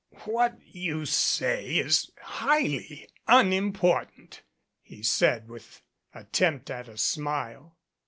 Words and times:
"What 0.25 0.57
you 0.65 1.05
say 1.05 1.75
is 1.77 2.09
highly 2.23 3.07
unimportant," 3.27 4.41
he 4.81 5.03
said 5.03 5.47
with 5.47 5.83
an 6.11 6.21
attempt 6.23 6.71
at 6.71 6.87
a 6.87 6.97
smile. 6.97 7.77